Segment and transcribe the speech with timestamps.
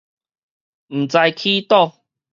[0.87, 2.01] 毋知起倒